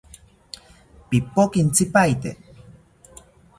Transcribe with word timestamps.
Pipoki 1.09 1.59
intzipaete 1.63 2.31